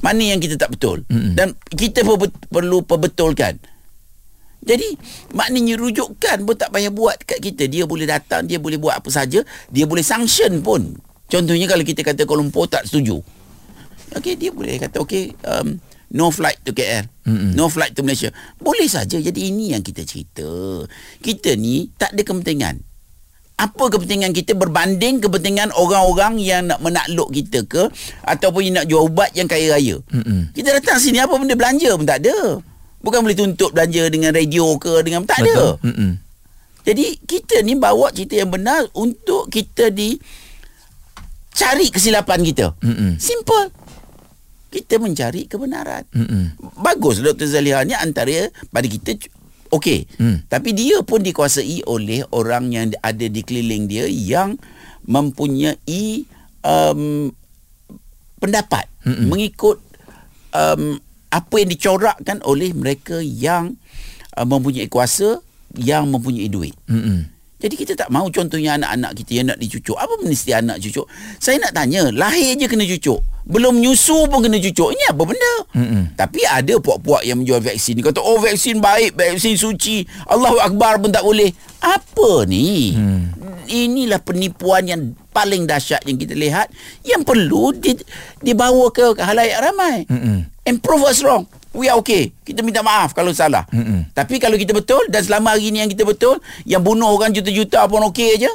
[0.00, 1.04] Mana yang kita tak betul?
[1.08, 1.32] Mm-mm.
[1.32, 3.56] Dan kita per- perlu perbetulkan.
[4.64, 4.96] Jadi
[5.32, 7.68] maknanya rujukan pun tak payah buat kat kita.
[7.68, 10.96] Dia boleh datang, dia boleh buat apa saja, dia boleh sanction pun.
[11.28, 13.20] Contohnya kalau kita kata Kuala Lumpur tak setuju.
[14.14, 15.78] Okey, dia boleh kata okey um,
[16.14, 17.04] no flight to KL.
[17.26, 17.58] Mm-mm.
[17.58, 18.30] No flight to Malaysia.
[18.62, 19.18] Boleh saja.
[19.18, 20.46] Jadi ini yang kita cerita.
[21.18, 22.78] Kita ni tak ada kepentingan.
[23.54, 27.86] Apa kepentingan kita berbanding kepentingan orang-orang yang nak menakluk kita ke
[28.26, 29.98] ataupun yang nak jual ubat yang kaya raya.
[30.10, 30.50] Mm-mm.
[30.54, 32.58] Kita datang sini apa benda belanja pun tak ada.
[33.04, 35.78] Bukan boleh tuntut belanja dengan radio ke dengan tak ada.
[35.78, 35.90] Betul.
[35.90, 36.12] Mm-mm.
[36.84, 40.18] Jadi kita ni bawa cerita yang benar untuk kita di
[41.54, 42.74] cari kesilapan kita.
[42.82, 43.16] Mm-mm.
[43.16, 43.70] Simple.
[44.74, 46.02] Kita mencari kebenaran.
[46.10, 46.58] Mm-mm.
[46.82, 47.46] Bagus Dr.
[47.46, 49.14] Zaliha ni antara pada kita
[49.70, 50.10] okey.
[50.18, 50.42] Hmm.
[50.50, 54.58] Tapi dia pun dikuasai oleh orang yang ada di keliling dia yang
[55.06, 56.26] mempunyai
[56.66, 57.30] um,
[58.42, 59.30] pendapat Mm-mm.
[59.30, 59.78] mengikut
[60.50, 60.98] um,
[61.30, 63.78] apa yang dicorakkan oleh mereka yang
[64.34, 65.38] uh, mempunyai kuasa
[65.74, 66.74] yang mempunyai duit.
[66.90, 67.33] Mm-mm.
[67.64, 69.96] Jadi kita tak mahu contohnya anak-anak kita yang nak dicucuk.
[69.96, 71.08] Apa mesti anak cucuk?
[71.40, 73.24] Saya nak tanya, lahir je kena cucuk.
[73.48, 74.92] Belum nyusu pun kena cucuk.
[74.92, 75.54] Ini apa benda?
[75.72, 76.02] Mm-mm.
[76.12, 78.04] Tapi ada puak-puak yang menjual vaksin.
[78.04, 80.04] Kata, oh vaksin baik, vaksin suci.
[80.28, 81.56] Allahu Akbar pun tak boleh.
[81.80, 82.92] Apa ni?
[82.92, 83.32] Hmm.
[83.64, 86.68] Inilah penipuan yang paling dahsyat yang kita lihat.
[87.00, 87.96] Yang perlu di,
[88.44, 90.04] dibawa ke halayak ramai.
[90.04, 90.52] Mm-mm.
[90.68, 91.48] And prove us wrong.
[91.74, 92.30] We are okay.
[92.46, 93.66] Kita minta maaf kalau salah.
[93.74, 94.14] Mm-mm.
[94.14, 97.82] Tapi kalau kita betul dan selama hari ni yang kita betul, yang bunuh orang juta-juta
[97.90, 98.50] pun okey aja.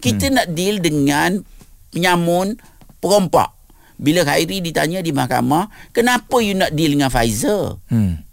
[0.00, 0.34] Kita hmm.
[0.38, 1.42] nak deal dengan
[1.90, 2.56] penyamun
[3.02, 3.52] perompak.
[4.00, 7.76] Bila Khairi ditanya di mahkamah, kenapa you nak deal dengan Pfizer?
[7.92, 8.24] Hmm.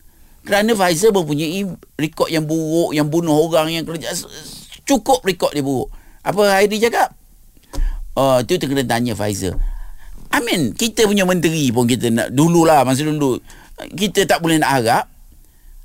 [0.47, 1.67] Kerana Pfizer mempunyai
[1.99, 4.15] rekod yang buruk, yang bunuh orang, yang kerja
[4.87, 5.91] cukup rekod dia buruk.
[6.23, 7.11] Apa Khairi cakap?
[8.15, 9.59] Oh, tu kena tanya Pfizer.
[10.31, 13.39] I mean, kita punya menteri pun kita nak dululah masa dulu
[13.87, 15.05] kita tak boleh nak harap.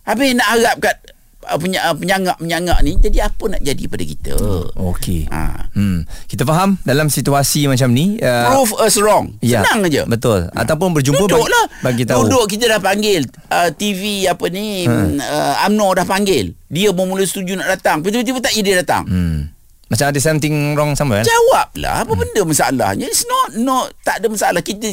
[0.03, 0.97] Habis nak harap kat
[1.45, 4.35] uh, penya- uh, penyangak-penyangak ni jadi apa nak jadi pada kita?
[4.75, 5.31] Okey.
[5.31, 5.71] Ha.
[5.73, 6.03] Hmm.
[6.27, 9.39] Kita faham dalam situasi macam ni uh, Prove us wrong.
[9.39, 10.03] ya, Senang aja.
[10.05, 10.51] Betul.
[10.51, 11.65] Ataupun berjumpa Duduklah.
[11.85, 12.27] bagi, bagi tahu.
[12.27, 14.95] Duduk kita dah panggil uh, TV apa ni Ha.
[15.15, 16.51] uh, UMNO dah panggil.
[16.67, 18.03] Dia bermula setuju nak datang.
[18.03, 19.05] Tapi Tiba-tiba tak dia datang.
[19.07, 19.39] Hmm.
[19.87, 21.21] Macam ada something wrong somewhere.
[21.21, 23.05] Jawablah apa benda masalahnya.
[23.05, 24.65] It's not no tak ada masalah.
[24.65, 24.89] Kita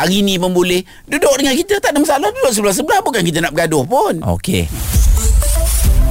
[0.00, 3.52] hari ni pun boleh duduk dengan kita tak ada masalah duduk sebelah-sebelah bukan kita nak
[3.52, 4.14] bergaduh pun.
[4.24, 4.64] Okey.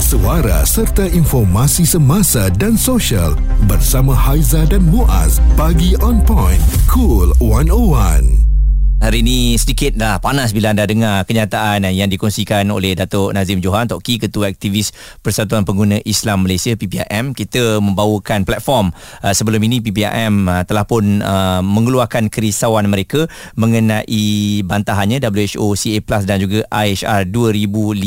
[0.09, 3.37] Suara serta informasi semasa dan sosial
[3.69, 8.48] bersama Haiza dan Muaz bagi on point cool 101.
[8.99, 13.87] Hari ini sedikit dah panas bila anda dengar kenyataan yang dikongsikan oleh Datuk Nazim Johan
[13.87, 14.91] Tok Ki Ketua Aktivis
[15.23, 18.91] Persatuan Pengguna Islam Malaysia PPIM kita membawakan platform
[19.23, 23.23] uh, sebelum ini PPIM uh, telah pun uh, mengeluarkan kerisauan mereka
[23.55, 28.03] mengenai bantahannya WHO CA Plus dan juga IHR 2005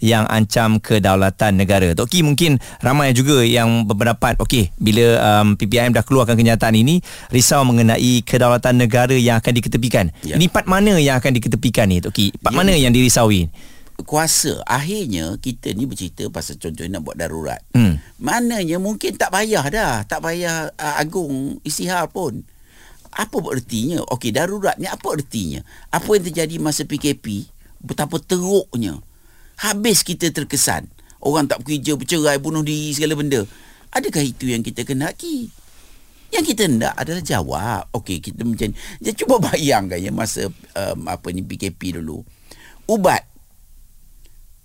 [0.00, 1.92] yang ancam kedaulatan negara.
[1.92, 7.04] Tok Ki mungkin ramai juga yang berpendapat okey bila um, PPIM dah keluarkan kenyataan ini
[7.28, 10.38] risau mengenai kedaulatan negara yang akan diketepikan Ya.
[10.38, 12.26] ini part mana yang akan diketepikan ni Tok Ki?
[12.38, 12.58] Part Ya.
[12.62, 13.50] mana yang dirisaui?
[14.02, 17.62] kuasa akhirnya kita ni bercerita pasal contohnya nak buat darurat.
[17.78, 18.02] Hmm.
[18.18, 22.42] Maknanya mungkin tak payah dah, tak payah uh, agung istihar pun.
[23.14, 24.02] Apa ertinya?
[24.10, 25.62] Okey, darurat ni apa ertinya?
[25.94, 27.46] Apa yang terjadi masa PKP?
[27.78, 28.98] Betapa teruknya.
[29.62, 30.90] Habis kita terkesan.
[31.22, 33.46] Orang tak bekerja, bercerai, bunuh diri, segala benda.
[33.94, 35.54] Adakah itu yang kita kenaki?
[36.34, 37.82] Yang kita hendak adalah jawab.
[37.94, 39.10] Okey, kita macam ni.
[39.14, 42.26] Cuba bayangkan ya masa um, apa ni PKP dulu.
[42.90, 43.22] Ubat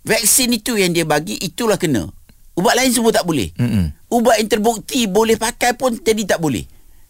[0.09, 2.09] Vaksin itu yang dia bagi itulah kena.
[2.57, 3.53] Ubat lain semua tak boleh.
[3.55, 3.93] Mm-mm.
[4.09, 6.65] Ubat yang terbukti boleh pakai pun jadi tak boleh.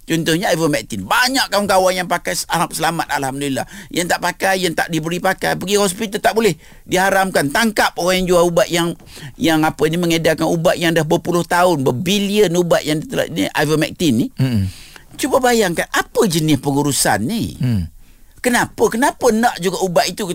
[0.09, 1.05] Contohnya ivermectin.
[1.05, 3.69] Banyak kawan-kawan yang pakai alham selamat alhamdulillah.
[3.93, 6.57] Yang tak pakai, yang tak diberi pakai, pergi hospital tak boleh.
[6.89, 8.97] Diharamkan tangkap orang yang jual ubat yang
[9.37, 14.13] yang apa ni mengedarkan ubat yang dah berpuluh tahun, berbilion ubat yang telah ni ivermectin
[14.17, 14.27] ni.
[14.33, 14.65] Mm-mm.
[15.13, 17.53] Cuba bayangkan apa jenis pengurusan ni?
[17.61, 17.85] Hmm.
[18.41, 18.89] Kenapa?
[18.89, 20.33] Kenapa nak juga ubat itu?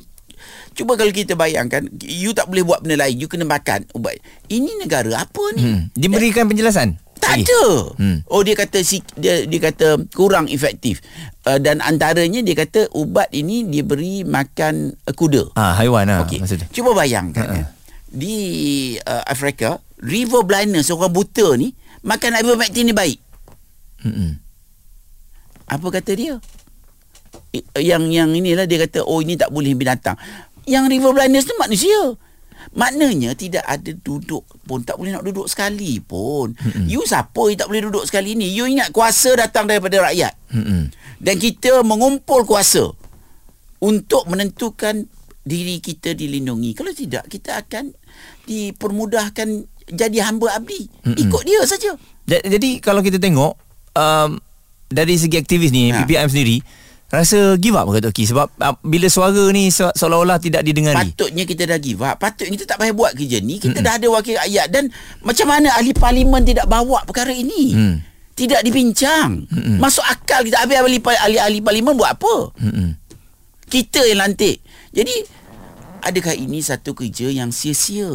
[0.77, 4.21] Cuba kalau kita bayangkan, you tak boleh buat benda lain, you kena makan ubat.
[4.47, 5.63] Ini negara apa ni?
[5.67, 5.81] Hmm.
[5.97, 7.01] Diberikan penjelasan?
[7.25, 7.65] Tak ada.
[7.97, 8.19] Hmm.
[8.29, 8.85] Oh dia kata
[9.17, 11.01] dia dia kata kurang efektif.
[11.45, 15.57] Uh, dan antaranya dia kata ubat ini diberi makan uh, kuda.
[15.57, 16.45] Ah, haiwan lah Okey.
[16.45, 16.69] maksud dia.
[16.69, 17.67] Cuba bayangkan ya.
[18.09, 18.37] Di
[19.03, 21.73] uh, Afrika, river blindness orang buta ni
[22.05, 23.19] makan ivermectin ni baik.
[24.05, 24.37] Mm-mm.
[25.65, 26.37] Apa kata dia?
[27.81, 30.15] Yang yang inilah dia kata oh ini tak boleh binatang.
[30.69, 32.17] Yang river blindness tu manusia.
[32.73, 36.53] Maknanya tidak ada duduk pun tak boleh nak duduk sekali pun.
[36.53, 36.87] Mm-hmm.
[36.87, 38.51] You siapa yang tak boleh duduk sekali ni?
[38.51, 40.33] You ingat kuasa datang daripada rakyat.
[40.51, 40.88] Mm-mm.
[41.19, 42.88] Dan kita mengumpul kuasa
[43.79, 45.05] untuk menentukan
[45.40, 46.73] diri kita dilindungi.
[46.73, 47.93] Kalau tidak kita akan
[48.49, 49.49] dipermudahkan
[49.87, 50.88] jadi hamba abdi.
[51.05, 51.21] Mm-mm.
[51.21, 51.93] Ikut dia saja.
[52.25, 53.53] Ja- Jadi kalau kita tengok
[53.93, 54.40] um,
[54.87, 56.01] dari segi aktivis ni Ha.
[56.01, 56.57] PPM sendiri
[57.14, 61.11] rasa give up ke Tok Ki sebab uh, bila suara ni se- seolah-olah tidak didengari.
[61.11, 63.83] Patutnya kita dah give up Patutnya kita tak payah buat kerja ni Kita Mm-mm.
[63.83, 64.85] dah ada wakil rakyat Dan
[65.20, 67.96] macam mana ahli parlimen tidak bawa perkara ini Hmm.
[68.33, 69.79] Tidak dibincang Mm-mm.
[69.79, 72.98] Masuk akal kita Habis ahli, ahli, ahli parlimen buat apa Mm-mm.
[73.64, 74.59] Kita yang lantik
[74.90, 75.14] Jadi
[76.00, 78.11] Adakah ini satu kerja yang sia-sia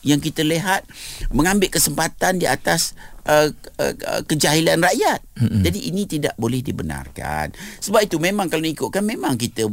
[0.00, 0.82] Yang kita lihat
[1.30, 2.92] Mengambil kesempatan di atas
[3.26, 3.48] uh,
[3.82, 5.62] uh, uh, Kejahilan rakyat Mm-mm.
[5.66, 9.68] Jadi ini tidak boleh dibenarkan Sebab itu memang kalau ikutkan Memang kita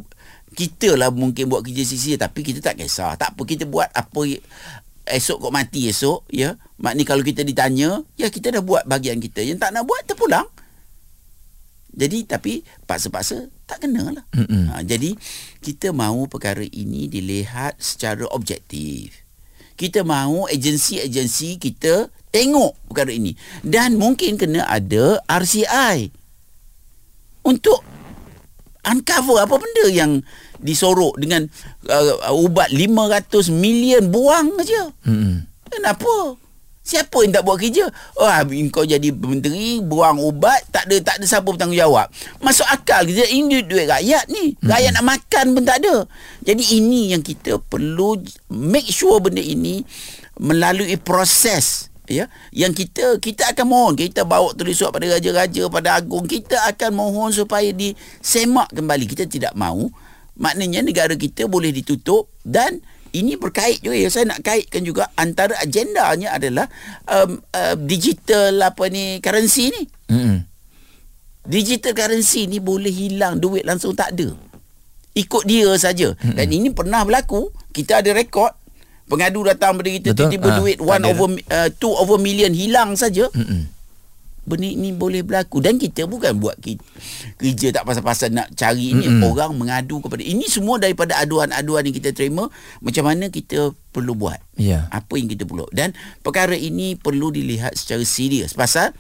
[0.54, 4.22] kita lah mungkin buat kerja sia-sia Tapi kita tak kisah Tak apa kita buat apa
[5.10, 9.42] Esok kau mati esok ya Maknanya kalau kita ditanya Ya kita dah buat bahagian kita
[9.42, 10.46] Yang tak nak buat terpulang
[11.94, 14.26] jadi tapi paksa-paksa tak kena lah.
[14.34, 14.74] Mm-mm.
[14.74, 15.14] Ha, jadi
[15.62, 19.23] kita mahu perkara ini dilihat secara objektif.
[19.74, 23.34] Kita mahu agensi-agensi kita tengok perkara ini.
[23.62, 26.10] Dan mungkin kena ada RCI
[27.46, 27.84] untuk
[28.84, 30.12] uncover apa benda yang
[30.64, 31.48] disorok dengan
[31.92, 34.92] uh, ubat 500 million buang aja.
[35.04, 35.44] Mm-mm.
[35.68, 36.40] Kenapa?
[36.84, 37.88] Siapa yang tak buat kerja?
[38.20, 38.28] Oh,
[38.76, 42.12] kau jadi menteri, buang ubat, tak ada tak ada siapa bertanggungjawab.
[42.44, 44.60] Masuk akal kita ini duit, duit rakyat ni.
[44.60, 46.04] Rakyat nak makan pun tak ada.
[46.44, 48.20] Jadi ini yang kita perlu
[48.52, 49.88] make sure benda ini
[50.36, 55.96] melalui proses ya yang kita kita akan mohon kita bawa tulis surat pada raja-raja pada
[55.96, 59.88] agung kita akan mohon supaya disemak kembali kita tidak mahu
[60.36, 65.54] maknanya negara kita boleh ditutup dan ini berkait juga ya saya nak kaitkan juga antara
[65.56, 66.66] agendanya adalah
[67.06, 70.38] um, uh, digital apa ni currency ni Mm-mm.
[71.44, 74.34] digital currency ni boleh hilang duit langsung tak ada
[75.14, 78.50] ikut dia saja dan ini pernah berlaku kita ada rekod
[79.04, 80.32] pengadu datang pada kita Betul.
[80.32, 81.08] tiba-tiba Ah, duit tak 1 ada.
[81.08, 83.70] over uh, 2 over million hilang saja Mm-mm.
[84.44, 85.64] Benda ini boleh berlaku.
[85.64, 86.60] Dan kita bukan buat
[87.40, 89.28] kerja tak pasal-pasal nak cari ini Mm-mm.
[89.28, 92.52] orang mengadu kepada ini semua daripada aduan-aduan yang kita terima
[92.84, 94.40] macam mana kita perlu buat.
[94.54, 94.86] Ya.
[94.94, 95.66] apa yang kita perlu.
[95.74, 98.54] Dan perkara ini perlu dilihat secara serius.
[98.54, 98.94] Pasal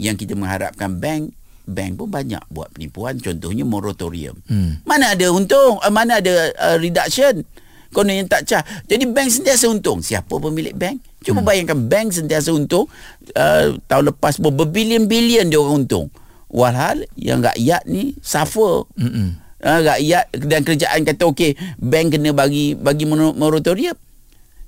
[0.00, 3.18] yang kita mengharapkan bank bank pun banyak buat penipuan.
[3.18, 4.38] Contohnya moratorium.
[4.46, 4.80] Hmm.
[4.86, 7.42] mana ada untung uh, mana ada uh, reduction
[7.90, 8.62] konon yang tak cah.
[8.86, 10.00] Jadi bank sentiasa untung.
[10.00, 10.98] Siapa pemilik bank?
[11.26, 11.48] Cuba hmm.
[11.48, 12.86] bayangkan bank sentiasa untung
[13.34, 16.06] uh, tahun lepas pun berbilion-bilion dia orang untung.
[16.46, 18.86] Walhal yang rakyat ni suffer.
[18.94, 19.34] Mm-mm.
[19.58, 23.98] uh, rakyat dan kerajaan kata okey bank kena bagi bagi moratorium.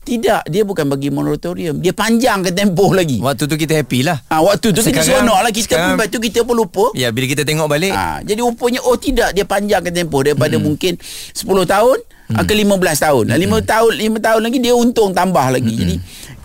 [0.02, 1.84] Tidak dia bukan bagi moratorium.
[1.84, 3.20] Dia panjangkan tempoh lagi.
[3.20, 4.16] Waktu tu kita happy lah.
[4.32, 5.50] ha, waktu tu kita Sekarang- seronok lah.
[5.52, 6.84] Kita sekarang- pun lepas tu kita pun lupa.
[6.96, 10.24] Ya, bila kita tengok balik, Ha, jadi rupanya oh tidak dia panjangkan tempoh.
[10.24, 10.64] Daripada hmm.
[10.64, 12.44] mungkin 10 tahun hmm.
[12.44, 13.24] ke 15 tahun.
[13.32, 13.60] Hmm.
[13.60, 15.72] 5 tahun 5 tahun lagi dia untung tambah lagi.
[15.72, 15.80] Hmm.
[15.80, 15.96] Jadi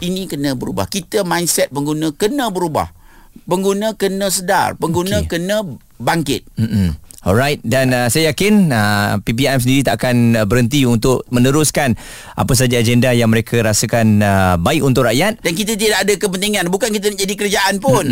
[0.04, 0.88] ini kena berubah.
[0.88, 2.91] Kita mindset pengguna kena berubah.
[3.43, 5.30] Pengguna kena sedar, pengguna Okey.
[5.36, 5.65] kena
[6.00, 6.48] bangkit.
[6.56, 6.96] Mm-mm.
[7.24, 11.96] Alright dan uh, saya yakin uh, PPM sendiri tak akan uh, berhenti untuk meneruskan
[12.36, 15.40] apa saja agenda yang mereka rasakan uh, baik untuk rakyat.
[15.40, 16.68] Dan kita tidak ada kepentingan.
[16.68, 18.04] Bukan kita nak jadi kerajaan pun.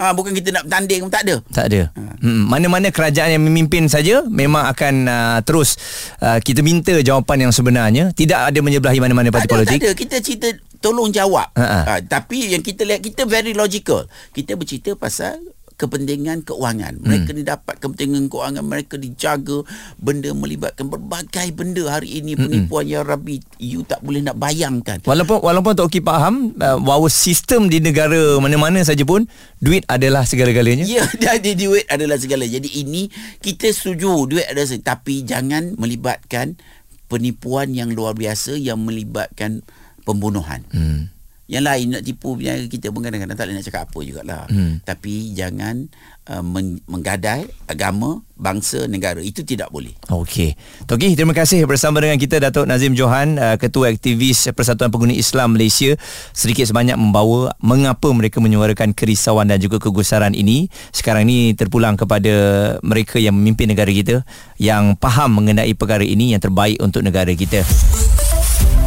[0.00, 1.36] Ha, Bukan kita nak bertanding Tak ada.
[1.52, 1.80] Tak ada.
[2.24, 5.76] Hmm, mana-mana kerajaan yang memimpin saja memang akan uh, terus
[6.24, 9.76] uh, kita minta jawapan yang sebenarnya, tidak ada menyebelahi mana-mana parti tak ada, politik.
[9.76, 9.92] Tak ada.
[9.92, 10.48] Kita cerita
[10.80, 11.52] tolong jawab.
[11.52, 14.08] Ha, Tapi yang kita lihat Kita very logical.
[14.32, 17.02] Kita bercerita pasal kepentingan keuangan.
[17.02, 19.66] Mereka ni dapat kepentingan keuangan, mereka dijaga
[19.98, 25.02] benda melibatkan berbagai benda hari ini penipuan ya Rabbi you tak boleh nak bayangkan.
[25.02, 29.26] Walaupun walaupun Tok Ki faham uh, bahawa sistem di negara mana-mana saja pun
[29.58, 30.86] duit adalah segala-galanya.
[30.86, 32.46] Ya, jadi duit adalah segala.
[32.46, 33.10] Jadi ini
[33.42, 34.86] kita setuju duit adalah segala.
[34.94, 36.54] Tapi jangan melibatkan
[37.10, 39.62] penipuan yang luar biasa yang melibatkan
[40.04, 40.62] pembunuhan.
[40.70, 41.13] Hmm.
[41.44, 44.42] Yang lain nak tipu kita pun kadang-kadang tak boleh nak cakap apa jugalah.
[44.48, 44.80] Hmm.
[44.80, 45.92] Tapi jangan
[46.32, 49.20] uh, men- menggadai agama, bangsa, negara.
[49.20, 49.92] Itu tidak boleh.
[50.08, 50.56] Okey.
[50.88, 55.52] Toki, terima kasih bersama dengan kita Datuk Nazim Johan, uh, Ketua Aktivis Persatuan Pengguna Islam
[55.52, 55.92] Malaysia,
[56.32, 60.72] sedikit sebanyak membawa mengapa mereka menyuarakan kerisauan dan juga kegusaran ini.
[60.96, 62.32] Sekarang ini terpulang kepada
[62.80, 64.24] mereka yang memimpin negara kita
[64.56, 67.60] yang faham mengenai perkara ini yang terbaik untuk negara kita.